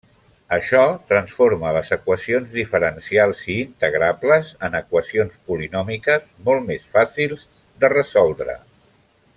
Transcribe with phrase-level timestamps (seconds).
[0.55, 0.79] Això
[1.09, 7.45] transforma les equacions diferencials i integrables en equacions polinòmiques, molt més fàcils
[7.85, 8.59] de resoldre.